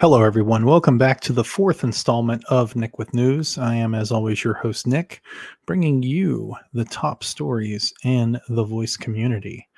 Hello, 0.00 0.22
everyone. 0.22 0.64
Welcome 0.64 0.96
back 0.96 1.20
to 1.22 1.32
the 1.32 1.42
fourth 1.42 1.82
installment 1.82 2.44
of 2.44 2.76
Nick 2.76 3.00
with 3.00 3.12
News. 3.14 3.58
I 3.58 3.74
am, 3.74 3.96
as 3.96 4.12
always, 4.12 4.44
your 4.44 4.54
host, 4.54 4.86
Nick, 4.86 5.22
bringing 5.66 6.04
you 6.04 6.54
the 6.72 6.84
top 6.84 7.24
stories 7.24 7.92
in 8.04 8.38
the 8.48 8.62
voice 8.62 8.96
community. 8.96 9.68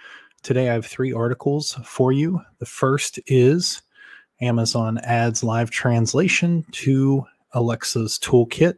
Today, 0.42 0.68
I 0.68 0.74
have 0.74 0.84
three 0.84 1.10
articles 1.10 1.78
for 1.86 2.12
you. 2.12 2.38
The 2.58 2.66
first 2.66 3.18
is 3.28 3.80
Amazon 4.42 4.98
adds 5.04 5.42
live 5.42 5.70
translation 5.70 6.66
to 6.72 7.24
Alexa's 7.54 8.18
toolkit 8.18 8.76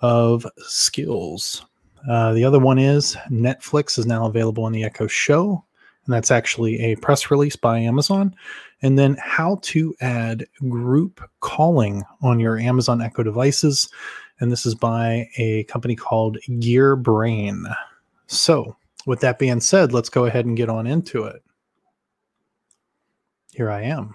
of 0.00 0.44
skills. 0.58 1.64
Uh, 2.10 2.32
the 2.32 2.42
other 2.44 2.58
one 2.58 2.80
is 2.80 3.16
Netflix 3.30 4.00
is 4.00 4.06
now 4.06 4.26
available 4.26 4.64
on 4.64 4.72
the 4.72 4.82
Echo 4.82 5.06
Show, 5.06 5.64
and 6.06 6.14
that's 6.14 6.30
actually 6.30 6.80
a 6.80 6.96
press 6.96 7.30
release 7.30 7.56
by 7.56 7.78
Amazon 7.78 8.34
and 8.82 8.98
then 8.98 9.16
how 9.20 9.58
to 9.62 9.94
add 10.00 10.46
group 10.68 11.20
calling 11.40 12.04
on 12.22 12.38
your 12.38 12.58
Amazon 12.58 13.02
Echo 13.02 13.22
devices. 13.22 13.88
And 14.38 14.52
this 14.52 14.66
is 14.66 14.74
by 14.74 15.28
a 15.36 15.64
company 15.64 15.96
called 15.96 16.38
Gearbrain. 16.48 17.74
So, 18.26 18.76
with 19.06 19.20
that 19.20 19.38
being 19.38 19.60
said, 19.60 19.92
let's 19.92 20.08
go 20.08 20.26
ahead 20.26 20.46
and 20.46 20.56
get 20.56 20.68
on 20.68 20.86
into 20.86 21.24
it. 21.24 21.42
Here 23.52 23.70
I 23.70 23.82
am. 23.82 24.14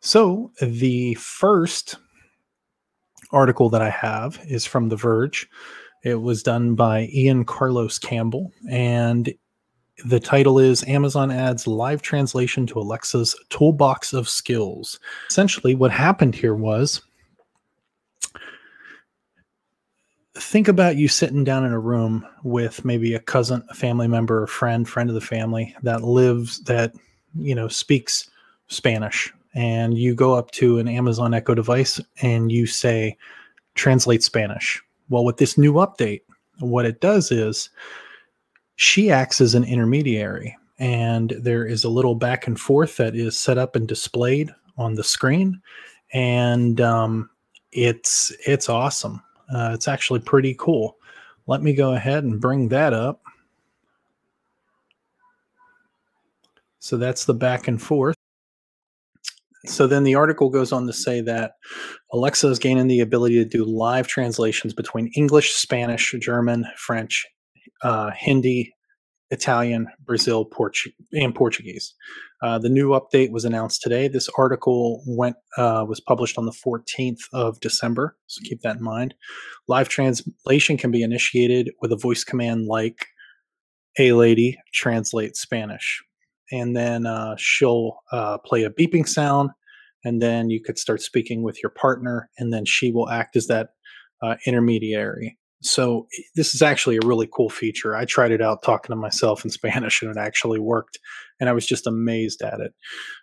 So, 0.00 0.50
the 0.60 1.14
first 1.14 1.96
article 3.30 3.68
that 3.70 3.82
I 3.82 3.90
have 3.90 4.40
is 4.48 4.66
from 4.66 4.88
The 4.88 4.96
Verge. 4.96 5.48
It 6.04 6.16
was 6.16 6.42
done 6.42 6.74
by 6.74 7.08
Ian 7.12 7.44
Carlos 7.44 7.98
Campbell, 7.98 8.52
and 8.70 9.32
the 10.04 10.20
title 10.20 10.58
is 10.58 10.86
Amazon 10.86 11.30
adds 11.30 11.66
live 11.66 12.02
translation 12.02 12.66
to 12.68 12.78
Alexa's 12.78 13.34
toolbox 13.50 14.12
of 14.12 14.28
skills. 14.28 15.00
Essentially, 15.28 15.74
what 15.74 15.90
happened 15.90 16.34
here 16.34 16.54
was 16.54 17.02
think 20.36 20.68
about 20.68 20.96
you 20.96 21.08
sitting 21.08 21.42
down 21.42 21.64
in 21.64 21.72
a 21.72 21.78
room 21.78 22.24
with 22.44 22.84
maybe 22.84 23.14
a 23.14 23.20
cousin, 23.20 23.64
a 23.70 23.74
family 23.74 24.06
member, 24.06 24.44
a 24.44 24.48
friend, 24.48 24.88
friend 24.88 25.10
of 25.10 25.14
the 25.14 25.20
family 25.20 25.74
that 25.82 26.02
lives, 26.04 26.60
that, 26.60 26.94
you 27.36 27.54
know, 27.54 27.66
speaks 27.68 28.30
Spanish. 28.68 29.32
And 29.54 29.98
you 29.98 30.14
go 30.14 30.34
up 30.34 30.52
to 30.52 30.78
an 30.78 30.86
Amazon 30.86 31.34
Echo 31.34 31.54
device 31.54 32.00
and 32.22 32.52
you 32.52 32.66
say, 32.66 33.16
translate 33.74 34.22
Spanish. 34.22 34.80
Well, 35.08 35.24
with 35.24 35.38
this 35.38 35.58
new 35.58 35.72
update, 35.74 36.20
what 36.60 36.84
it 36.84 37.00
does 37.00 37.32
is, 37.32 37.70
she 38.78 39.10
acts 39.10 39.40
as 39.40 39.56
an 39.56 39.64
intermediary 39.64 40.56
and 40.78 41.30
there 41.40 41.66
is 41.66 41.82
a 41.82 41.88
little 41.88 42.14
back 42.14 42.46
and 42.46 42.60
forth 42.60 42.96
that 42.96 43.16
is 43.16 43.36
set 43.36 43.58
up 43.58 43.74
and 43.74 43.88
displayed 43.88 44.54
on 44.76 44.94
the 44.94 45.02
screen 45.02 45.60
and 46.12 46.80
um, 46.80 47.28
it's 47.72 48.32
it's 48.46 48.68
awesome. 48.68 49.20
Uh, 49.52 49.72
it's 49.74 49.88
actually 49.88 50.20
pretty 50.20 50.54
cool. 50.60 50.96
Let 51.48 51.60
me 51.60 51.74
go 51.74 51.94
ahead 51.94 52.22
and 52.22 52.40
bring 52.40 52.68
that 52.68 52.92
up. 52.94 53.20
So 56.78 56.96
that's 56.96 57.24
the 57.24 57.34
back 57.34 57.66
and 57.66 57.82
forth. 57.82 58.14
So 59.66 59.88
then 59.88 60.04
the 60.04 60.14
article 60.14 60.50
goes 60.50 60.70
on 60.70 60.86
to 60.86 60.92
say 60.92 61.20
that 61.22 61.56
Alexa 62.12 62.46
is 62.46 62.60
gaining 62.60 62.86
the 62.86 63.00
ability 63.00 63.42
to 63.42 63.44
do 63.44 63.64
live 63.64 64.06
translations 64.06 64.72
between 64.72 65.10
English, 65.16 65.50
Spanish, 65.50 66.14
German, 66.20 66.64
French, 66.76 67.26
uh, 67.82 68.10
Hindi, 68.16 68.74
Italian, 69.30 69.88
Brazil, 70.04 70.48
Portu- 70.48 70.92
and 71.12 71.34
Portuguese. 71.34 71.94
Uh, 72.42 72.58
the 72.58 72.68
new 72.68 72.90
update 72.90 73.30
was 73.30 73.44
announced 73.44 73.82
today. 73.82 74.08
This 74.08 74.28
article 74.38 75.02
went 75.06 75.36
uh, 75.56 75.84
was 75.88 76.00
published 76.00 76.38
on 76.38 76.46
the 76.46 76.52
14th 76.52 77.20
of 77.32 77.60
December, 77.60 78.16
so 78.26 78.40
keep 78.44 78.62
that 78.62 78.76
in 78.76 78.82
mind. 78.82 79.14
Live 79.66 79.88
translation 79.88 80.76
can 80.76 80.90
be 80.90 81.02
initiated 81.02 81.70
with 81.82 81.92
a 81.92 81.96
voice 81.96 82.24
command 82.24 82.66
like 82.66 83.06
"Hey, 83.96 84.12
lady, 84.12 84.56
translate 84.72 85.36
Spanish," 85.36 86.02
and 86.50 86.76
then 86.76 87.06
uh, 87.06 87.34
she'll 87.36 87.98
uh, 88.12 88.38
play 88.38 88.64
a 88.64 88.70
beeping 88.70 89.06
sound, 89.06 89.50
and 90.04 90.22
then 90.22 90.48
you 90.48 90.62
could 90.62 90.78
start 90.78 91.02
speaking 91.02 91.42
with 91.42 91.62
your 91.62 91.70
partner, 91.70 92.30
and 92.38 92.52
then 92.52 92.64
she 92.64 92.92
will 92.92 93.10
act 93.10 93.36
as 93.36 93.46
that 93.48 93.70
uh, 94.22 94.36
intermediary 94.46 95.36
so 95.62 96.06
this 96.36 96.54
is 96.54 96.62
actually 96.62 96.96
a 96.96 97.06
really 97.06 97.28
cool 97.34 97.50
feature. 97.50 97.96
I 97.96 98.04
tried 98.04 98.30
it 98.30 98.40
out 98.40 98.62
talking 98.62 98.92
to 98.92 98.96
myself 98.96 99.44
in 99.44 99.50
Spanish 99.50 100.02
and 100.02 100.10
it 100.10 100.20
actually 100.20 100.60
worked. 100.60 100.98
And 101.40 101.48
I 101.48 101.52
was 101.52 101.66
just 101.66 101.86
amazed 101.86 102.42
at 102.42 102.60
it. 102.60 102.72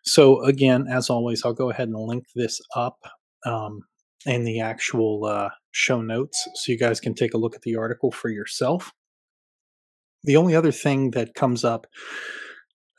So 0.03 0.41
again, 0.43 0.87
as 0.89 1.09
always, 1.09 1.43
I'll 1.45 1.53
go 1.53 1.69
ahead 1.69 1.87
and 1.87 1.97
link 1.97 2.25
this 2.35 2.59
up 2.75 2.97
um, 3.45 3.81
in 4.25 4.43
the 4.43 4.59
actual 4.59 5.25
uh, 5.25 5.49
show 5.71 6.01
notes 6.01 6.47
so 6.55 6.71
you 6.71 6.77
guys 6.77 6.99
can 6.99 7.13
take 7.13 7.33
a 7.33 7.37
look 7.37 7.55
at 7.55 7.61
the 7.61 7.75
article 7.75 8.11
for 8.11 8.29
yourself. 8.29 8.91
The 10.23 10.37
only 10.37 10.55
other 10.55 10.71
thing 10.71 11.11
that 11.11 11.35
comes 11.35 11.63
up 11.63 11.85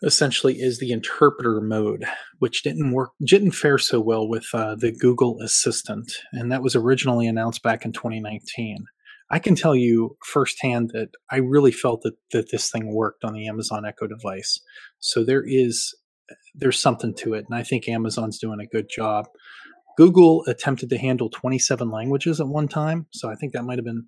essentially 0.02 0.60
is 0.60 0.78
the 0.78 0.92
interpreter 0.92 1.60
mode, 1.60 2.04
which 2.38 2.62
didn't 2.62 2.92
work, 2.92 3.10
didn't 3.26 3.52
fare 3.52 3.78
so 3.78 3.98
well 3.98 4.28
with 4.28 4.46
uh, 4.52 4.76
the 4.76 4.92
Google 4.92 5.41
Assistant, 5.41 6.12
and 6.32 6.52
that 6.52 6.62
was 6.62 6.76
originally 6.76 7.26
announced 7.26 7.62
back 7.62 7.84
in 7.84 7.92
2019. 7.92 8.86
I 9.31 9.38
can 9.38 9.54
tell 9.56 9.75
you 9.75 10.16
firsthand 10.25 10.91
that 10.92 11.10
I 11.31 11.38
really 11.38 11.72
felt 11.72 12.03
that 12.03 12.14
that 12.32 12.50
this 12.50 12.70
thing 12.70 12.94
worked 12.94 13.25
on 13.25 13.34
the 13.34 13.48
Amazon 13.48 13.84
Echo 13.84 14.06
device. 14.06 14.60
So 15.00 15.25
there 15.25 15.44
is 15.44 15.94
there's 16.54 16.78
something 16.78 17.14
to 17.14 17.34
it, 17.34 17.44
and 17.48 17.59
I 17.59 17.62
think 17.62 17.88
Amazon's 17.88 18.38
doing 18.38 18.60
a 18.60 18.66
good 18.66 18.88
job. 18.88 19.26
Google 19.97 20.44
attempted 20.47 20.91
to 20.91 20.98
handle 20.98 21.31
27 21.31 21.91
languages 21.91 22.41
at 22.41 22.48
one 22.48 22.69
time, 22.69 23.06
so 23.12 23.31
I 23.31 23.34
think 23.34 23.53
that 23.53 23.64
might 23.64 23.78
have 23.78 23.84
been 23.84 24.06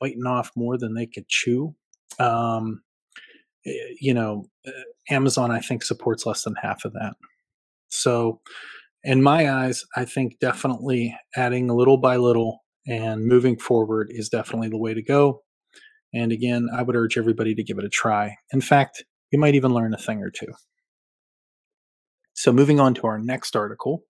biting 0.00 0.26
off 0.26 0.50
more 0.56 0.76
than 0.78 0.94
they 0.94 1.06
could 1.06 1.28
chew. 1.28 1.74
Um, 2.18 2.82
eh, 3.66 3.72
you 4.00 4.14
know, 4.14 4.46
eh, 4.66 4.70
Amazon 5.10 5.50
I 5.50 5.60
think 5.60 5.82
supports 5.82 6.26
less 6.26 6.42
than 6.42 6.54
half 6.62 6.84
of 6.84 6.92
that. 6.92 7.14
So, 7.88 8.40
in 9.02 9.22
my 9.22 9.50
eyes, 9.50 9.84
I 9.96 10.04
think 10.04 10.38
definitely 10.40 11.16
adding 11.34 11.68
little 11.68 11.96
by 11.96 12.16
little 12.16 12.62
and 12.86 13.26
moving 13.26 13.58
forward 13.58 14.08
is 14.10 14.28
definitely 14.28 14.68
the 14.68 14.78
way 14.78 14.94
to 14.94 15.02
go. 15.02 15.42
And 16.12 16.32
again, 16.32 16.68
I 16.74 16.82
would 16.82 16.96
urge 16.96 17.16
everybody 17.16 17.54
to 17.54 17.62
give 17.62 17.78
it 17.78 17.84
a 17.84 17.88
try. 17.88 18.36
In 18.52 18.60
fact, 18.60 19.04
you 19.30 19.38
might 19.38 19.54
even 19.54 19.72
learn 19.72 19.94
a 19.94 19.98
thing 19.98 20.22
or 20.22 20.30
two. 20.30 20.52
So, 22.34 22.52
moving 22.52 22.80
on 22.80 22.94
to 22.94 23.06
our 23.06 23.18
next 23.18 23.54
article, 23.54 24.04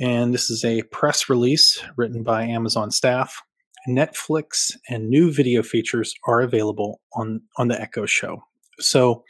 and 0.00 0.32
this 0.32 0.50
is 0.50 0.64
a 0.64 0.82
press 0.84 1.28
release 1.28 1.82
written 1.96 2.22
by 2.22 2.44
Amazon 2.44 2.90
staff. 2.90 3.42
Netflix 3.88 4.74
and 4.88 5.08
new 5.08 5.30
video 5.30 5.62
features 5.62 6.14
are 6.26 6.40
available 6.40 7.00
on, 7.14 7.42
on 7.56 7.68
the 7.68 7.80
Echo 7.80 8.06
Show. 8.06 8.42
So, 8.80 9.22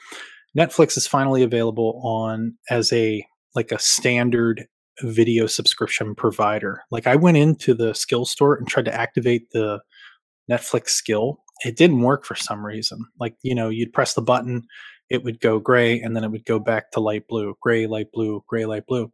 Netflix 0.57 0.97
is 0.97 1.07
finally 1.07 1.43
available 1.43 2.01
on 2.03 2.57
as 2.71 2.93
a 2.93 3.27
like 3.55 3.73
a 3.73 3.79
standard 3.79 4.67
video 5.03 5.47
subscription 5.47 6.15
provider. 6.15 6.83
Like 6.91 7.07
I 7.07 7.17
went 7.17 7.37
into 7.37 7.75
the 7.75 7.95
skill 7.95 8.25
store 8.25 8.55
and 8.55 8.67
tried 8.67 8.87
to 8.87 8.95
activate 8.95 9.51
the 9.51 9.81
Netflix 10.51 10.91
skill. 10.91 11.43
It 11.65 11.77
didn't 11.77 12.03
work 12.03 12.25
for 12.25 12.35
some 12.35 12.65
reason. 12.65 13.05
Like, 13.19 13.37
you 13.43 13.55
know, 13.55 13.69
you'd 13.69 13.93
press 13.93 14.15
the 14.15 14.23
button, 14.23 14.67
it 15.11 15.25
would 15.25 15.41
go 15.41 15.59
gray, 15.59 16.01
and 16.01 16.15
then 16.15 16.25
it 16.25 16.31
would 16.31 16.45
go 16.45 16.59
back 16.59 16.91
to 16.93 17.01
light 17.01 17.27
blue, 17.29 17.55
gray, 17.61 17.87
light 17.87 18.13
blue, 18.13 18.43
gray, 18.47 18.67
light 18.67 18.87
blue. 18.87 19.11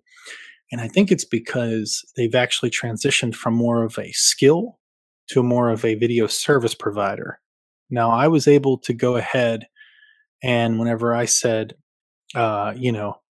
And 0.71 0.81
I 0.81 0.89
think 0.89 1.13
it's 1.13 1.25
because 1.25 2.05
they've 2.17 2.35
actually 2.35 2.71
transitioned 2.71 3.35
from 3.35 3.55
more 3.55 3.83
of 3.85 3.99
a 3.99 4.11
skill 4.13 4.79
to 5.29 5.43
more 5.43 5.71
of 5.71 5.85
a 5.85 5.95
video 5.95 6.27
service 6.27 6.75
provider. 6.75 7.41
Now, 7.91 8.11
I 8.11 8.29
was 8.29 8.49
able 8.49 8.79
to 8.79 8.95
go 8.95 9.17
ahead 9.17 9.67
and 10.43 10.79
whenever 10.79 11.15
I 11.15 11.27
said, 11.27 11.75
uh, 12.35 12.73
you 12.75 12.91
know, 12.91 13.22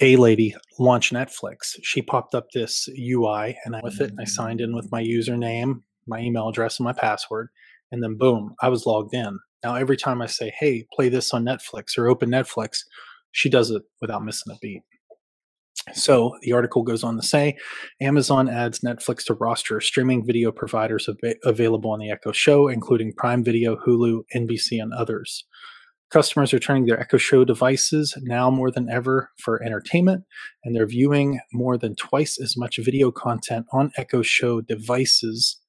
a 0.00 0.16
lady 0.16 0.54
launch 0.78 1.10
Netflix. 1.10 1.76
She 1.82 2.02
popped 2.02 2.34
up 2.34 2.50
this 2.50 2.88
UI 2.98 3.56
and 3.64 3.76
I 3.76 3.80
with 3.82 4.00
it 4.00 4.10
and 4.10 4.20
I 4.20 4.24
mm. 4.24 4.28
signed 4.28 4.60
in 4.60 4.74
with 4.74 4.90
my 4.90 5.02
username, 5.02 5.82
my 6.06 6.20
email 6.20 6.48
address, 6.48 6.78
and 6.78 6.84
my 6.84 6.92
password. 6.92 7.48
And 7.92 8.02
then 8.02 8.16
boom, 8.16 8.54
I 8.60 8.68
was 8.68 8.86
logged 8.86 9.14
in. 9.14 9.38
Now 9.62 9.76
every 9.76 9.96
time 9.96 10.20
I 10.20 10.26
say, 10.26 10.52
hey, 10.58 10.86
play 10.92 11.08
this 11.08 11.32
on 11.32 11.44
Netflix 11.44 11.96
or 11.96 12.08
open 12.08 12.30
Netflix, 12.30 12.78
she 13.32 13.48
does 13.48 13.70
it 13.70 13.82
without 14.00 14.24
missing 14.24 14.52
a 14.52 14.58
beat. 14.60 14.82
So 15.92 16.36
the 16.42 16.52
article 16.52 16.82
goes 16.82 17.04
on 17.04 17.16
to 17.16 17.22
say 17.22 17.56
Amazon 18.00 18.48
adds 18.48 18.80
Netflix 18.80 19.24
to 19.26 19.34
roster 19.34 19.76
of 19.76 19.84
streaming 19.84 20.24
video 20.24 20.50
providers 20.50 21.08
av- 21.08 21.34
available 21.44 21.90
on 21.90 21.98
the 21.98 22.10
Echo 22.10 22.32
Show, 22.32 22.68
including 22.68 23.12
Prime 23.12 23.44
Video, 23.44 23.76
Hulu, 23.76 24.22
NBC, 24.34 24.80
and 24.82 24.94
others. 24.94 25.44
Customers 26.14 26.54
are 26.54 26.60
turning 26.60 26.86
their 26.86 27.00
Echo 27.00 27.16
Show 27.16 27.44
devices 27.44 28.16
now 28.22 28.48
more 28.48 28.70
than 28.70 28.88
ever 28.88 29.32
for 29.36 29.60
entertainment, 29.64 30.22
and 30.62 30.72
they're 30.72 30.86
viewing 30.86 31.40
more 31.52 31.76
than 31.76 31.96
twice 31.96 32.40
as 32.40 32.56
much 32.56 32.76
video 32.76 33.10
content 33.10 33.66
on 33.72 33.90
Echo 33.96 34.22
Show 34.22 34.60
devices 34.60 35.60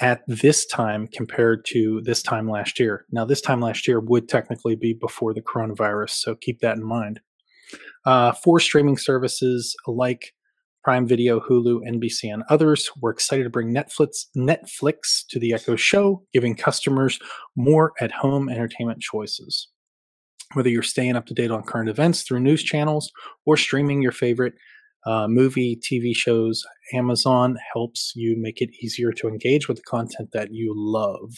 at 0.00 0.22
this 0.26 0.64
time 0.64 1.06
compared 1.08 1.66
to 1.66 2.00
this 2.06 2.22
time 2.22 2.48
last 2.48 2.80
year. 2.80 3.04
Now, 3.12 3.26
this 3.26 3.42
time 3.42 3.60
last 3.60 3.86
year 3.86 4.00
would 4.00 4.30
technically 4.30 4.76
be 4.76 4.94
before 4.94 5.34
the 5.34 5.42
coronavirus, 5.42 6.12
so 6.12 6.34
keep 6.36 6.60
that 6.60 6.78
in 6.78 6.82
mind. 6.82 7.20
Uh, 8.06 8.32
for 8.32 8.60
streaming 8.60 8.96
services 8.96 9.76
like 9.86 10.32
Prime 10.82 11.06
Video, 11.06 11.40
Hulu, 11.40 11.80
NBC, 11.86 12.32
and 12.32 12.42
others, 12.48 12.90
we're 13.00 13.10
excited 13.10 13.44
to 13.44 13.50
bring 13.50 13.74
Netflix 13.74 14.26
Netflix 14.36 15.24
to 15.28 15.38
the 15.38 15.52
Echo 15.52 15.76
Show, 15.76 16.22
giving 16.32 16.54
customers 16.54 17.18
more 17.56 17.92
at-home 18.00 18.48
entertainment 18.48 19.00
choices. 19.00 19.68
Whether 20.54 20.70
you're 20.70 20.82
staying 20.82 21.16
up 21.16 21.26
to 21.26 21.34
date 21.34 21.50
on 21.50 21.62
current 21.62 21.90
events 21.90 22.22
through 22.22 22.40
news 22.40 22.62
channels 22.62 23.12
or 23.44 23.56
streaming 23.56 24.02
your 24.02 24.12
favorite 24.12 24.54
uh, 25.06 25.28
movie, 25.28 25.76
TV 25.76 26.14
shows, 26.14 26.64
Amazon 26.92 27.56
helps 27.72 28.12
you 28.16 28.36
make 28.36 28.60
it 28.60 28.70
easier 28.82 29.12
to 29.12 29.28
engage 29.28 29.68
with 29.68 29.76
the 29.78 29.82
content 29.84 30.30
that 30.32 30.52
you 30.52 30.72
love. 30.76 31.32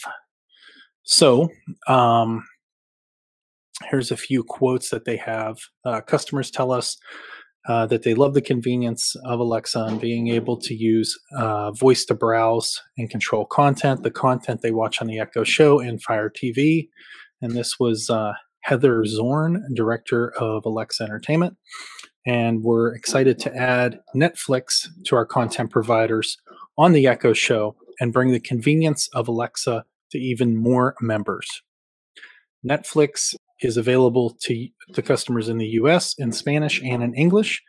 So, 1.03 1.49
um, 1.87 2.43
here's 3.89 4.11
a 4.11 4.17
few 4.17 4.43
quotes 4.43 4.89
that 4.89 5.05
they 5.05 5.17
have. 5.17 5.57
Uh, 5.85 6.01
customers 6.01 6.49
tell 6.49 6.71
us 6.71 6.97
uh, 7.67 7.85
that 7.85 8.03
they 8.03 8.13
love 8.13 8.33
the 8.33 8.41
convenience 8.41 9.15
of 9.25 9.39
Alexa 9.39 9.79
and 9.83 10.01
being 10.01 10.27
able 10.27 10.57
to 10.57 10.75
use 10.75 11.17
uh, 11.37 11.71
voice 11.71 12.03
to 12.05 12.13
browse 12.13 12.81
and 12.97 13.09
control 13.09 13.45
content, 13.45 14.03
the 14.03 14.11
content 14.11 14.61
they 14.61 14.71
watch 14.71 15.01
on 15.01 15.07
the 15.07 15.19
Echo 15.19 15.43
Show 15.43 15.79
and 15.79 16.01
Fire 16.01 16.29
TV. 16.29 16.89
And 17.41 17.53
this 17.53 17.79
was 17.79 18.09
uh, 18.09 18.33
Heather 18.61 19.05
Zorn, 19.05 19.65
director 19.73 20.33
of 20.39 20.65
Alexa 20.65 21.03
Entertainment. 21.03 21.57
And 22.25 22.63
we're 22.63 22.93
excited 22.95 23.39
to 23.39 23.55
add 23.55 23.99
Netflix 24.15 24.87
to 25.05 25.15
our 25.15 25.25
content 25.25 25.71
providers 25.71 26.37
on 26.77 26.93
the 26.93 27.07
Echo 27.07 27.33
Show 27.33 27.75
and 27.99 28.13
bring 28.13 28.31
the 28.31 28.39
convenience 28.39 29.09
of 29.13 29.27
Alexa 29.27 29.85
to 30.11 30.17
even 30.17 30.55
more 30.55 30.95
members. 31.01 31.47
Netflix 32.65 33.35
is 33.63 33.77
available 33.77 34.35
to, 34.41 34.67
to 34.93 35.01
customers 35.01 35.49
in 35.49 35.57
the 35.57 35.67
US 35.81 36.15
in 36.17 36.31
Spanish 36.31 36.81
and 36.81 37.03
in 37.03 37.13
English, 37.13 37.61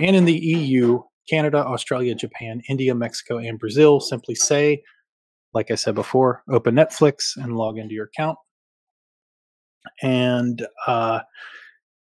and 0.00 0.16
in 0.16 0.24
the 0.24 0.38
EU, 0.38 1.02
Canada, 1.28 1.58
Australia, 1.58 2.14
Japan, 2.14 2.62
India, 2.68 2.94
Mexico, 2.94 3.38
and 3.38 3.58
Brazil. 3.58 4.00
Simply 4.00 4.34
say, 4.34 4.82
like 5.54 5.70
I 5.70 5.74
said 5.74 5.94
before, 5.94 6.42
open 6.50 6.74
Netflix 6.74 7.36
and 7.36 7.56
log 7.56 7.78
into 7.78 7.94
your 7.94 8.06
account. 8.06 8.38
And 10.02 10.66
uh, 10.86 11.20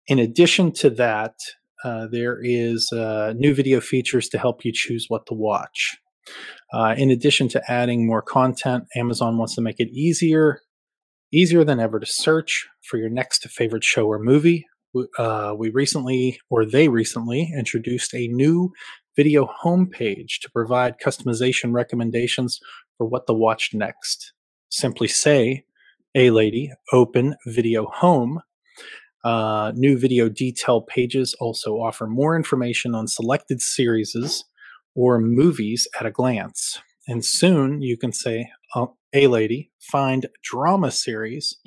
in 0.08 0.20
addition 0.20 0.72
to 0.74 0.90
that, 0.92 1.36
uh, 1.84 2.08
there 2.12 2.40
is 2.42 2.92
uh, 2.92 3.34
new 3.36 3.54
video 3.54 3.82
features 3.82 4.30
to 4.30 4.38
help 4.38 4.64
you 4.64 4.72
choose 4.74 5.06
what 5.08 5.26
to 5.28 5.34
watch. 5.34 5.98
Uh, 6.74 6.94
in 6.98 7.10
addition 7.10 7.48
to 7.50 7.72
adding 7.72 8.06
more 8.06 8.22
content, 8.22 8.86
Amazon 8.96 9.38
wants 9.38 9.56
to 9.56 9.62
make 9.62 9.80
it 9.80 9.90
easier, 9.90 10.62
easier 11.31 11.63
than 11.63 11.80
ever 11.80 12.00
to 12.00 12.06
search 12.06 12.68
for 12.81 12.98
your 12.98 13.10
next 13.10 13.48
favorite 13.50 13.83
show 13.83 14.07
or 14.07 14.19
movie. 14.19 14.68
Uh, 15.18 15.54
we 15.57 15.69
recently, 15.69 16.39
or 16.50 16.66
they 16.66 16.89
recently, 16.89 17.51
introduced 17.57 18.13
a 18.13 18.28
new 18.28 18.72
video 19.16 19.50
homepage 19.63 20.39
to 20.42 20.50
provide 20.51 21.00
customization 21.00 21.74
recommendations 21.74 22.60
for 22.98 23.07
what 23.07 23.28
to 23.28 23.33
watch 23.33 23.74
next. 23.74 24.33
Simply 24.69 25.07
say, 25.07 25.66
A 26.16 26.30
lady, 26.30 26.72
open 26.92 27.36
video 27.45 27.86
home. 27.88 28.42
Uh, 29.24 29.72
new 29.75 29.98
video 29.98 30.27
detail 30.30 30.81
pages 30.81 31.36
also 31.39 31.75
offer 31.75 32.07
more 32.07 32.36
information 32.36 32.95
on 32.95 33.07
selected 33.07 33.62
series 33.62 34.44
or 34.95 35.19
movies 35.19 35.88
at 36.00 36.06
a 36.06 36.12
glance. 36.12 36.80
And 37.07 37.24
soon 37.24 37.81
you 37.81 37.98
can 37.98 38.12
say, 38.12 38.50
A 39.13 39.28
lady, 39.28 39.72
find 39.80 40.28
drama 40.44 40.92
series 40.92 41.58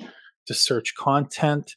to 0.47 0.53
search 0.53 0.93
content 0.97 1.75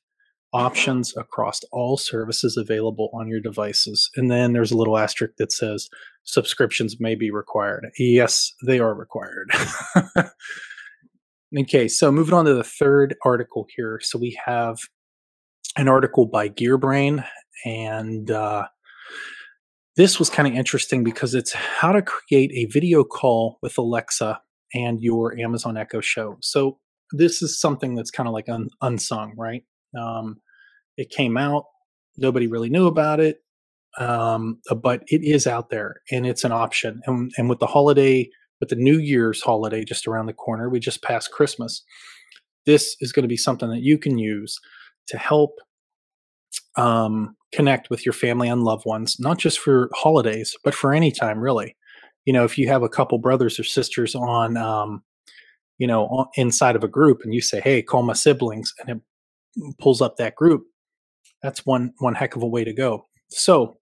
options 0.53 1.15
across 1.17 1.61
all 1.73 1.97
services 1.97 2.57
available 2.57 3.11
on 3.13 3.29
your 3.29 3.41
devices. 3.41 4.11
And 4.17 4.31
then 4.31 4.53
there's 4.53 4.73
a 4.73 4.77
little 4.77 4.97
asterisk 4.97 5.35
that 5.39 5.53
says 5.53 5.89
subscriptions 6.25 6.97
may 7.01 7.15
be 7.15 7.31
required. 7.31 7.87
Yes, 7.99 8.53
they 8.67 8.79
are 8.79 8.95
required. 8.95 9.51
okay, 11.59 11.87
so 11.87 12.11
moving 12.11 12.35
on 12.35 12.47
to 12.47 12.55
the 12.55 12.65
third 12.65 13.15
article 13.25 13.67
here. 13.77 14.01
So 14.03 14.19
we 14.19 14.39
have 14.45 14.79
an 15.77 15.89
article 15.89 16.27
by 16.27 16.49
Gearbrain, 16.49 17.25
and 17.65 18.31
uh, 18.31 18.67
this 19.97 20.19
was 20.19 20.31
kind 20.31 20.49
of 20.49 20.55
interesting 20.55 21.05
because 21.05 21.35
it's 21.35 21.53
how 21.53 21.93
to 21.93 22.03
create 22.03 22.53
a 22.55 22.71
video 22.73 23.05
call 23.05 23.59
with 23.63 23.77
Alexa 23.77 24.41
and 24.75 25.01
your 25.01 25.39
Amazon 25.39 25.77
Echo 25.77 26.01
Show. 26.01 26.37
So 26.41 26.79
this 27.13 27.43
is 27.43 27.61
something 27.61 27.95
that's 27.95 28.11
kind 28.11 28.29
of 28.29 28.33
like 28.33 28.49
un- 28.49 28.71
unsung, 28.83 29.35
right? 29.37 29.65
Um, 29.99 30.41
it 30.97 31.11
came 31.11 31.37
out, 31.37 31.65
nobody 32.17 32.47
really 32.47 32.69
knew 32.69 32.87
about 32.87 33.21
it, 33.21 33.41
um, 33.99 34.61
uh, 34.71 34.75
but 34.75 35.03
it 35.07 35.23
is 35.23 35.47
out 35.47 35.71
there 35.71 36.03
and 36.11 36.27
it's 36.27 36.45
an 36.45 36.53
option. 36.53 37.01
And, 37.07 37.33
and 37.39 37.49
with 37.49 37.61
the 37.61 37.67
holiday, 37.67 38.29
with 38.61 38.69
the 38.69 38.77
New 38.77 38.99
Year's 38.99 39.41
holiday 39.41 39.85
just 39.85 40.07
around 40.07 40.27
the 40.27 40.33
corner, 40.33 40.69
we 40.69 40.81
just 40.81 41.03
passed 41.03 41.33
Christmas. 41.33 41.83
This 42.67 42.97
is 43.01 43.13
going 43.13 43.23
to 43.23 43.29
be 43.29 43.37
something 43.37 43.71
that 43.71 43.83
you 43.83 43.97
can 43.97 44.19
use 44.19 44.59
to 45.07 45.17
help 45.17 45.53
um, 46.77 47.37
connect 47.53 47.89
with 47.91 48.05
your 48.05 48.13
family 48.13 48.49
and 48.49 48.63
loved 48.63 48.85
ones, 48.85 49.17
not 49.19 49.39
just 49.39 49.59
for 49.59 49.89
holidays, 49.95 50.57
but 50.65 50.75
for 50.75 50.93
any 50.93 51.11
time, 51.11 51.39
really. 51.39 51.77
You 52.25 52.33
know, 52.33 52.45
if 52.45 52.59
you 52.59 52.69
have 52.69 52.83
a 52.83 52.89
couple 52.89 53.19
brothers 53.19 53.59
or 53.59 53.65
sisters 53.65 54.15
on, 54.15 54.57
um, 54.57 55.03
you 55.79 55.87
know, 55.87 56.07
on, 56.07 56.27
inside 56.37 56.77
of 56.77 56.85
a 56.85 56.89
group, 56.89 57.23
and 57.25 57.33
you 57.35 57.41
say, 57.41 57.61
"Hey, 57.61 57.83
call 57.83 58.03
my 58.03 58.13
siblings," 58.13 58.75
and 58.81 58.91
it 58.91 59.75
pulls 59.81 60.03
up 60.03 60.17
that 60.17 60.35
group, 60.37 60.65
that's 61.43 61.65
one 61.65 61.93
one 61.99 62.15
heck 62.15 62.37
of 62.37 62.43
a 62.43 62.47
way 62.47 62.65
to 62.65 62.73
go. 62.73 63.07
So, 63.31 63.79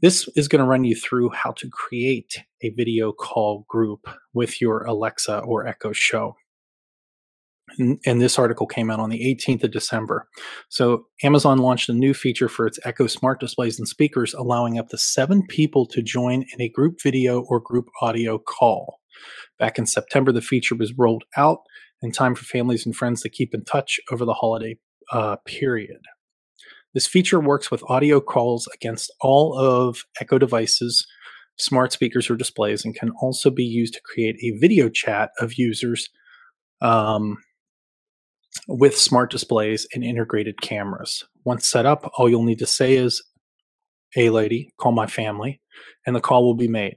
this 0.00 0.28
is 0.36 0.48
going 0.48 0.60
to 0.60 0.68
run 0.68 0.84
you 0.84 0.96
through 0.96 1.30
how 1.30 1.52
to 1.52 1.68
create 1.70 2.42
a 2.62 2.70
video 2.70 3.12
call 3.12 3.64
group 3.68 4.06
with 4.32 4.60
your 4.60 4.84
Alexa 4.84 5.38
or 5.40 5.66
Echo 5.66 5.92
Show 5.92 6.36
and, 7.78 8.20
this 8.20 8.38
article 8.38 8.66
came 8.66 8.90
out 8.90 9.00
on 9.00 9.10
the 9.10 9.20
18th 9.20 9.64
of 9.64 9.70
December. 9.70 10.28
So, 10.68 11.06
Amazon 11.22 11.58
launched 11.58 11.88
a 11.88 11.92
new 11.92 12.14
feature 12.14 12.48
for 12.48 12.66
its 12.66 12.78
Echo 12.84 13.06
smart 13.06 13.40
displays 13.40 13.78
and 13.78 13.88
speakers, 13.88 14.34
allowing 14.34 14.78
up 14.78 14.88
to 14.88 14.98
seven 14.98 15.46
people 15.48 15.86
to 15.86 16.02
join 16.02 16.44
in 16.52 16.60
a 16.60 16.68
group 16.68 17.00
video 17.02 17.42
or 17.42 17.60
group 17.60 17.88
audio 18.00 18.38
call. 18.38 19.00
Back 19.58 19.78
in 19.78 19.86
September, 19.86 20.32
the 20.32 20.40
feature 20.40 20.74
was 20.74 20.92
rolled 20.96 21.24
out 21.36 21.58
in 22.02 22.12
time 22.12 22.34
for 22.34 22.44
families 22.44 22.84
and 22.84 22.94
friends 22.94 23.22
to 23.22 23.28
keep 23.28 23.54
in 23.54 23.64
touch 23.64 24.00
over 24.10 24.24
the 24.24 24.34
holiday 24.34 24.76
uh, 25.12 25.36
period. 25.46 26.00
This 26.92 27.06
feature 27.06 27.40
works 27.40 27.70
with 27.70 27.82
audio 27.88 28.20
calls 28.20 28.68
against 28.72 29.12
all 29.20 29.58
of 29.58 30.04
Echo 30.20 30.38
devices, 30.38 31.06
smart 31.56 31.92
speakers, 31.92 32.30
or 32.30 32.36
displays, 32.36 32.84
and 32.84 32.94
can 32.94 33.10
also 33.20 33.50
be 33.50 33.64
used 33.64 33.94
to 33.94 34.00
create 34.04 34.36
a 34.42 34.56
video 34.58 34.88
chat 34.88 35.30
of 35.40 35.54
users 35.54 36.08
um, 36.80 37.38
with 38.68 38.96
smart 38.96 39.30
displays 39.30 39.86
and 39.94 40.04
integrated 40.04 40.60
cameras. 40.60 41.24
Once 41.44 41.68
set 41.68 41.86
up, 41.86 42.10
all 42.16 42.28
you'll 42.28 42.44
need 42.44 42.58
to 42.58 42.66
say 42.66 42.94
is, 42.94 43.22
Hey, 44.12 44.30
lady, 44.30 44.72
call 44.78 44.92
my 44.92 45.06
family, 45.06 45.60
and 46.06 46.14
the 46.14 46.20
call 46.20 46.44
will 46.44 46.54
be 46.54 46.68
made. 46.68 46.96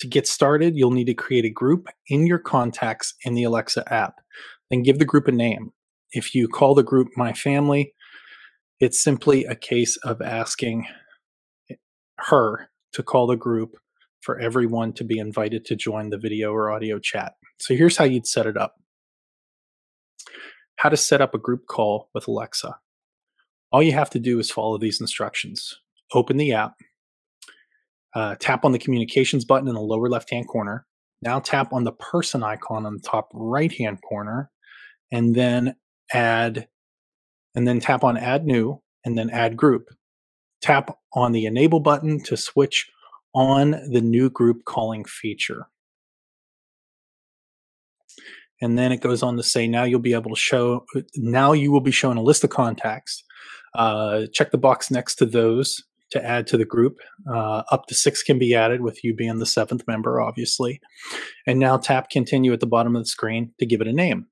To 0.00 0.08
get 0.08 0.26
started, 0.26 0.76
you'll 0.76 0.90
need 0.90 1.06
to 1.06 1.14
create 1.14 1.44
a 1.44 1.50
group 1.50 1.86
in 2.08 2.26
your 2.26 2.38
contacts 2.38 3.14
in 3.24 3.34
the 3.34 3.44
Alexa 3.44 3.90
app. 3.92 4.14
Then 4.70 4.82
give 4.82 4.98
the 4.98 5.04
group 5.04 5.28
a 5.28 5.32
name. 5.32 5.70
If 6.12 6.34
you 6.34 6.48
call 6.48 6.74
the 6.74 6.82
group 6.82 7.08
My 7.16 7.32
Family, 7.32 7.94
it's 8.80 9.02
simply 9.02 9.44
a 9.44 9.54
case 9.54 9.96
of 9.98 10.20
asking 10.20 10.86
her 12.18 12.68
to 12.94 13.02
call 13.02 13.26
the 13.26 13.36
group 13.36 13.76
for 14.22 14.38
everyone 14.40 14.92
to 14.94 15.04
be 15.04 15.18
invited 15.18 15.64
to 15.66 15.76
join 15.76 16.10
the 16.10 16.18
video 16.18 16.52
or 16.52 16.70
audio 16.70 16.98
chat. 16.98 17.34
So 17.58 17.74
here's 17.74 17.96
how 17.96 18.04
you'd 18.04 18.26
set 18.26 18.46
it 18.46 18.56
up 18.56 18.74
how 20.80 20.88
to 20.88 20.96
set 20.96 21.20
up 21.20 21.34
a 21.34 21.38
group 21.38 21.66
call 21.66 22.08
with 22.14 22.26
Alexa. 22.26 22.74
All 23.70 23.82
you 23.82 23.92
have 23.92 24.08
to 24.10 24.18
do 24.18 24.38
is 24.38 24.50
follow 24.50 24.78
these 24.78 24.98
instructions. 24.98 25.78
Open 26.14 26.38
the 26.38 26.54
app, 26.54 26.72
uh, 28.14 28.36
tap 28.40 28.64
on 28.64 28.72
the 28.72 28.78
communications 28.78 29.44
button 29.44 29.68
in 29.68 29.74
the 29.74 29.80
lower 29.82 30.08
left 30.08 30.30
hand 30.30 30.48
corner. 30.48 30.86
Now 31.20 31.38
tap 31.38 31.74
on 31.74 31.84
the 31.84 31.92
person 31.92 32.42
icon 32.42 32.86
on 32.86 32.94
the 32.94 33.02
top 33.02 33.28
right 33.34 33.70
hand 33.70 33.98
corner, 34.00 34.50
and 35.12 35.34
then 35.34 35.76
add, 36.14 36.66
and 37.54 37.68
then 37.68 37.78
tap 37.78 38.02
on 38.02 38.16
add 38.16 38.46
new, 38.46 38.80
and 39.04 39.18
then 39.18 39.28
add 39.28 39.58
group. 39.58 39.88
Tap 40.62 40.96
on 41.12 41.32
the 41.32 41.44
enable 41.44 41.80
button 41.80 42.22
to 42.24 42.38
switch 42.38 42.90
on 43.34 43.72
the 43.92 44.00
new 44.00 44.30
group 44.30 44.64
calling 44.64 45.04
feature. 45.04 45.66
And 48.60 48.78
then 48.78 48.92
it 48.92 49.00
goes 49.00 49.22
on 49.22 49.36
to 49.36 49.42
say, 49.42 49.66
now 49.66 49.84
you'll 49.84 50.00
be 50.00 50.14
able 50.14 50.30
to 50.30 50.40
show, 50.40 50.84
now 51.16 51.52
you 51.52 51.72
will 51.72 51.80
be 51.80 51.90
shown 51.90 52.16
a 52.16 52.22
list 52.22 52.44
of 52.44 52.50
contacts. 52.50 53.24
Uh, 53.74 54.22
check 54.32 54.50
the 54.50 54.58
box 54.58 54.90
next 54.90 55.14
to 55.16 55.26
those 55.26 55.82
to 56.10 56.24
add 56.24 56.46
to 56.48 56.58
the 56.58 56.64
group. 56.64 56.98
Uh, 57.32 57.62
up 57.70 57.86
to 57.86 57.94
six 57.94 58.22
can 58.22 58.38
be 58.38 58.54
added, 58.54 58.80
with 58.82 59.02
you 59.04 59.14
being 59.14 59.38
the 59.38 59.46
seventh 59.46 59.84
member, 59.86 60.20
obviously. 60.20 60.80
And 61.46 61.58
now 61.58 61.76
tap 61.76 62.10
continue 62.10 62.52
at 62.52 62.60
the 62.60 62.66
bottom 62.66 62.96
of 62.96 63.02
the 63.02 63.06
screen 63.06 63.52
to 63.60 63.66
give 63.66 63.80
it 63.80 63.86
a 63.86 63.92
name. 63.92 64.26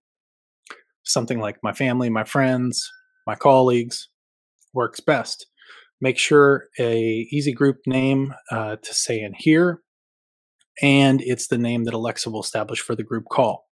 Something 1.05 1.39
like 1.39 1.59
my 1.63 1.73
family, 1.73 2.11
my 2.11 2.25
friends, 2.25 2.91
my 3.27 3.35
colleagues 3.35 4.09
works 4.75 5.01
best. 5.01 5.47
Make 6.01 6.19
sure 6.19 6.67
a 6.79 7.27
easy 7.33 7.53
group 7.53 7.79
name 7.87 8.35
uh, 8.51 8.77
to 8.77 8.95
say 8.95 9.21
in 9.21 9.33
here, 9.37 9.81
and 10.83 11.21
it's 11.23 11.49
the 11.49 11.59
name 11.59 11.85
that 11.85 11.95
Alexa 11.95 12.31
will 12.31 12.43
establish 12.43 12.81
for 12.81 12.95
the 12.95 13.03
group 13.03 13.25
call. 13.31 13.68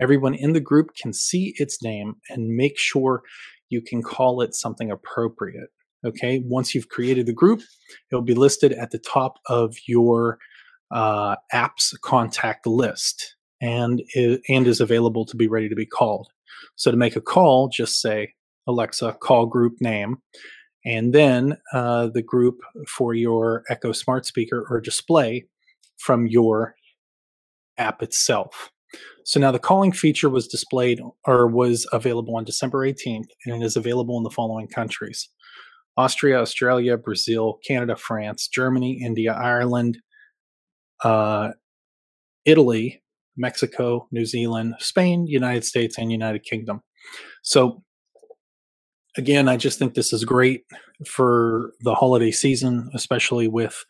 Everyone 0.00 0.34
in 0.34 0.52
the 0.52 0.60
group 0.60 0.90
can 1.00 1.12
see 1.12 1.54
its 1.56 1.82
name 1.82 2.16
and 2.28 2.56
make 2.56 2.78
sure 2.78 3.22
you 3.68 3.80
can 3.80 4.02
call 4.02 4.40
it 4.40 4.54
something 4.54 4.90
appropriate. 4.90 5.70
Okay, 6.04 6.42
once 6.44 6.74
you've 6.74 6.88
created 6.88 7.26
the 7.26 7.32
group, 7.32 7.62
it'll 8.10 8.22
be 8.22 8.34
listed 8.34 8.72
at 8.72 8.90
the 8.90 8.98
top 8.98 9.38
of 9.46 9.74
your 9.88 10.38
uh, 10.90 11.36
app's 11.52 11.96
contact 12.02 12.66
list 12.66 13.34
and 13.60 14.02
and 14.14 14.66
is 14.66 14.80
available 14.80 15.24
to 15.24 15.36
be 15.36 15.48
ready 15.48 15.68
to 15.68 15.74
be 15.74 15.86
called. 15.86 16.28
So 16.76 16.90
to 16.90 16.96
make 16.96 17.16
a 17.16 17.20
call, 17.20 17.68
just 17.68 18.00
say 18.00 18.34
Alexa 18.66 19.16
call 19.20 19.46
group 19.46 19.80
name, 19.80 20.18
and 20.84 21.12
then 21.12 21.56
uh, 21.72 22.08
the 22.12 22.22
group 22.22 22.58
for 22.86 23.14
your 23.14 23.64
Echo 23.68 23.92
smart 23.92 24.26
speaker 24.26 24.66
or 24.70 24.80
display 24.80 25.46
from 25.98 26.26
your 26.26 26.74
app 27.78 28.02
itself. 28.02 28.70
So 29.26 29.40
now 29.40 29.50
the 29.50 29.58
calling 29.58 29.90
feature 29.90 30.30
was 30.30 30.46
displayed 30.46 31.00
or 31.26 31.48
was 31.48 31.84
available 31.92 32.36
on 32.36 32.44
December 32.44 32.86
18th, 32.86 33.26
and 33.44 33.60
it 33.60 33.66
is 33.66 33.76
available 33.76 34.16
in 34.18 34.22
the 34.22 34.30
following 34.30 34.68
countries 34.68 35.28
Austria, 35.96 36.40
Australia, 36.40 36.96
Brazil, 36.96 37.58
Canada, 37.66 37.96
France, 37.96 38.46
Germany, 38.46 39.00
India, 39.02 39.32
Ireland, 39.32 39.98
uh, 41.02 41.50
Italy, 42.44 43.02
Mexico, 43.36 44.06
New 44.12 44.26
Zealand, 44.26 44.76
Spain, 44.78 45.26
United 45.26 45.64
States, 45.64 45.98
and 45.98 46.12
United 46.12 46.44
Kingdom. 46.44 46.82
So, 47.42 47.82
again, 49.16 49.48
I 49.48 49.56
just 49.56 49.78
think 49.78 49.94
this 49.94 50.12
is 50.12 50.24
great 50.24 50.64
for 51.06 51.72
the 51.80 51.94
holiday 51.94 52.30
season, 52.30 52.90
especially 52.94 53.48
with 53.48 53.84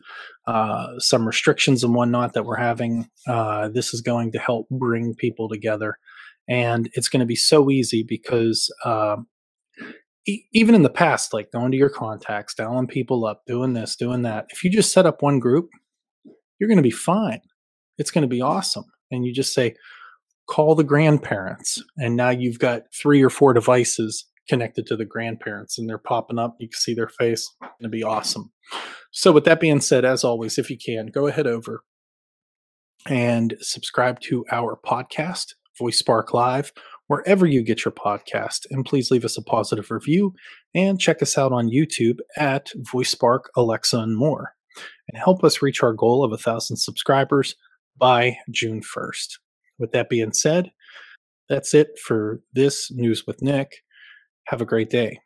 uh, 0.45 0.99
some 0.99 1.27
restrictions 1.27 1.83
and 1.83 1.93
whatnot 1.93 2.33
that 2.33 2.45
we're 2.45 2.55
having. 2.55 3.09
Uh, 3.27 3.69
this 3.69 3.93
is 3.93 4.01
going 4.01 4.31
to 4.31 4.39
help 4.39 4.67
bring 4.69 5.15
people 5.15 5.49
together. 5.49 5.97
And 6.47 6.89
it's 6.93 7.09
going 7.09 7.19
to 7.19 7.25
be 7.25 7.35
so 7.35 7.69
easy 7.69 8.03
because 8.03 8.73
uh, 8.85 9.17
e- 10.25 10.43
even 10.53 10.75
in 10.75 10.83
the 10.83 10.89
past, 10.89 11.33
like 11.33 11.51
going 11.51 11.71
to 11.71 11.77
your 11.77 11.89
contacts, 11.89 12.53
dialing 12.53 12.87
people 12.87 13.25
up, 13.25 13.43
doing 13.45 13.73
this, 13.73 13.95
doing 13.95 14.21
that, 14.21 14.45
if 14.49 14.63
you 14.63 14.69
just 14.69 14.93
set 14.93 15.05
up 15.05 15.21
one 15.21 15.39
group, 15.39 15.69
you're 16.59 16.69
going 16.69 16.77
to 16.77 16.83
be 16.83 16.89
fine. 16.89 17.41
It's 17.97 18.11
going 18.11 18.21
to 18.21 18.27
be 18.27 18.41
awesome. 18.41 18.85
And 19.11 19.25
you 19.25 19.33
just 19.33 19.53
say, 19.53 19.75
call 20.47 20.75
the 20.75 20.83
grandparents. 20.83 21.83
And 21.97 22.15
now 22.15 22.29
you've 22.29 22.59
got 22.59 22.83
three 22.93 23.21
or 23.21 23.29
four 23.29 23.53
devices 23.53 24.25
connected 24.47 24.85
to 24.87 24.95
the 24.95 25.05
grandparents 25.05 25.77
and 25.77 25.89
they're 25.89 25.97
popping 25.97 26.39
up. 26.39 26.55
You 26.59 26.67
can 26.67 26.77
see 26.77 26.93
their 26.93 27.09
face. 27.09 27.49
To 27.81 27.89
be 27.89 28.03
awesome. 28.03 28.51
So, 29.11 29.31
with 29.31 29.45
that 29.45 29.59
being 29.59 29.81
said, 29.81 30.03
as 30.03 30.23
always, 30.23 30.57
if 30.57 30.69
you 30.69 30.77
can, 30.77 31.07
go 31.07 31.27
ahead 31.27 31.47
over 31.47 31.83
and 33.07 33.55
subscribe 33.61 34.19
to 34.21 34.45
our 34.51 34.77
podcast, 34.83 35.53
Voice 35.77 35.99
Spark 35.99 36.33
Live, 36.33 36.71
wherever 37.07 37.45
you 37.45 37.63
get 37.63 37.85
your 37.85 37.91
podcast. 37.91 38.65
And 38.69 38.85
please 38.85 39.11
leave 39.11 39.25
us 39.25 39.37
a 39.37 39.43
positive 39.43 39.91
review 39.91 40.33
and 40.75 40.99
check 40.99 41.21
us 41.21 41.37
out 41.37 41.51
on 41.51 41.69
YouTube 41.69 42.17
at 42.35 42.69
Voice 42.91 43.09
Spark, 43.09 43.49
Alexa, 43.55 43.97
and 43.97 44.17
more. 44.17 44.53
And 45.07 45.21
help 45.21 45.43
us 45.43 45.61
reach 45.61 45.81
our 45.81 45.93
goal 45.93 46.23
of 46.23 46.31
a 46.31 46.37
thousand 46.37 46.77
subscribers 46.77 47.55
by 47.97 48.37
June 48.51 48.81
1st. 48.81 49.37
With 49.79 49.91
that 49.91 50.09
being 50.09 50.33
said, 50.33 50.71
that's 51.49 51.73
it 51.73 51.97
for 52.03 52.41
this 52.53 52.91
News 52.91 53.25
with 53.25 53.41
Nick. 53.41 53.83
Have 54.47 54.61
a 54.61 54.65
great 54.65 54.89
day. 54.89 55.19